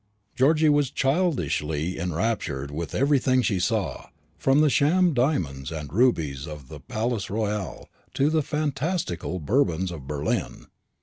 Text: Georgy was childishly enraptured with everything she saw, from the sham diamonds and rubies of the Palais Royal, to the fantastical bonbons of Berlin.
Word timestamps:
Georgy 0.35 0.67
was 0.67 0.89
childishly 0.89 1.99
enraptured 1.99 2.71
with 2.71 2.95
everything 2.95 3.43
she 3.43 3.59
saw, 3.59 4.07
from 4.35 4.59
the 4.61 4.69
sham 4.71 5.13
diamonds 5.13 5.71
and 5.71 5.93
rubies 5.93 6.47
of 6.47 6.69
the 6.69 6.79
Palais 6.79 7.27
Royal, 7.29 7.87
to 8.15 8.31
the 8.31 8.41
fantastical 8.41 9.37
bonbons 9.39 9.91
of 9.91 10.07
Berlin. 10.07 10.65